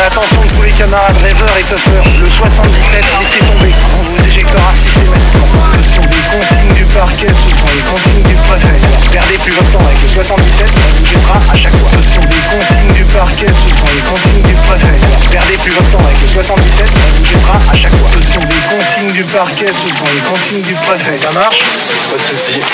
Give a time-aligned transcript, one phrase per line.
[0.00, 4.26] à l'attention de tous les camarades rêveurs et tuffeurs, le 77, laissez tomber, on vous
[4.26, 5.46] éjectera systématiquement.
[5.92, 8.80] Sont des consignes du parquet, ce les consignes du préfet.
[9.12, 11.90] Perdez plus votre temps avec le 77, on vous jettera à chaque fois.
[12.14, 14.96] Sont des consignes du parquet, ce les consignes du préfet.
[15.30, 18.10] Perdez plus votre temps avec le 77, on vous jettera à chaque fois.
[18.32, 21.18] Sont des consignes du parquet, ce les consignes du préfet.
[21.20, 21.60] Ça marche?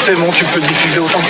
[0.06, 1.22] C'est bon, tu peux diffuser autant.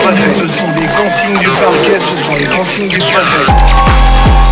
[0.00, 0.34] Préfet.
[0.38, 4.51] Ce sont des consignes du parquet, ce sont les consignes du préfet.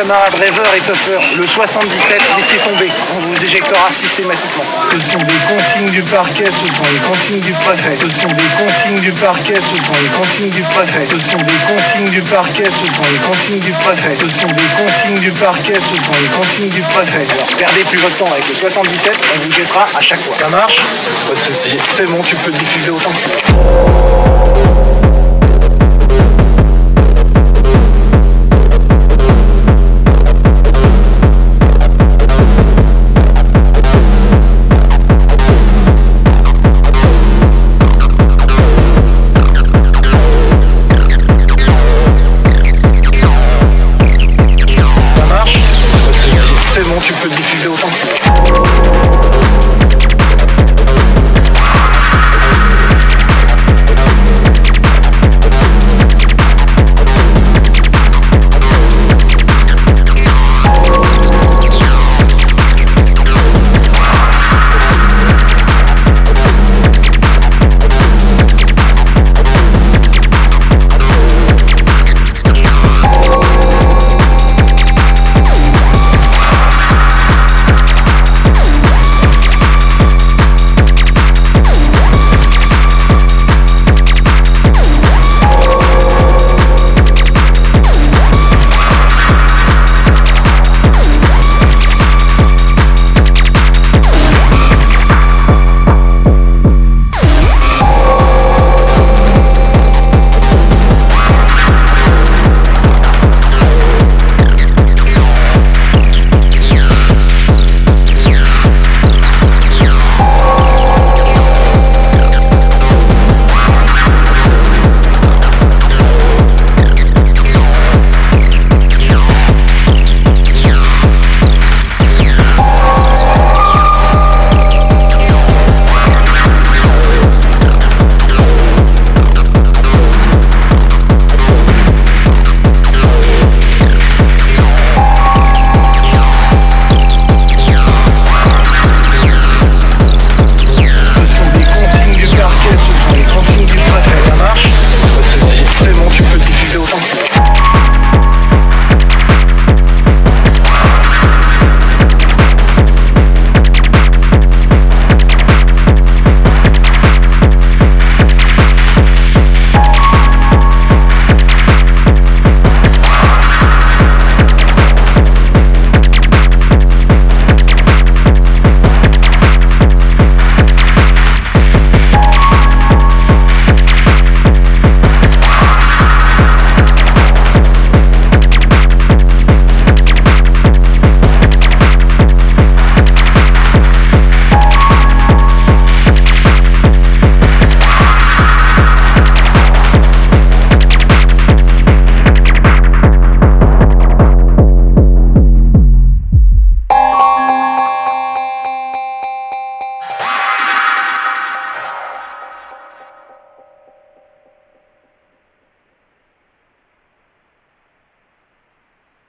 [0.00, 4.64] Camarades rêveurs et tuffeurs, le 77, laissez tomber, on vous éjectera systématiquement.
[4.90, 7.98] Ce sont des consignes du parquet, ce sont les consignes du préfet.
[8.00, 11.06] Ce sont des consignes du parquet, ce sont les consignes du préfet.
[11.10, 14.16] Ce sont des consignes du parquet, ce sont les consignes du préfet.
[14.18, 17.26] Ce sont des consignes du parquet, ce sont les consignes du préfet.
[17.36, 20.38] Alors perdez plus votre temps avec le 77, on vous jettera à chaque fois.
[20.38, 20.76] Ça marche?
[21.98, 24.89] C'est bon, tu peux diffuser autant que tu veux.